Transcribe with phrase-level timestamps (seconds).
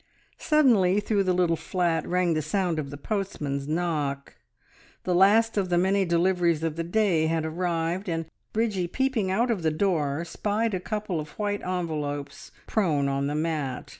[0.39, 4.33] Suddenly through the little flat rang the sound of the postman's knock.
[5.03, 9.51] The last of the many deliveries of the day had arrived, and Bridgie peeping out
[9.51, 13.89] of the door spied a couple of white envelopes prone on the mat.